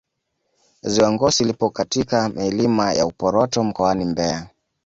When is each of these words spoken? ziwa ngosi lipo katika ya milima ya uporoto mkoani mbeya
ziwa 0.81 1.11
ngosi 1.11 1.43
lipo 1.43 1.69
katika 1.69 2.17
ya 2.17 2.29
milima 2.29 2.93
ya 2.93 3.05
uporoto 3.05 3.63
mkoani 3.63 4.05
mbeya 4.05 4.47